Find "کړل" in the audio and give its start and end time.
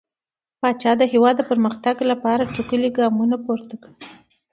3.81-3.95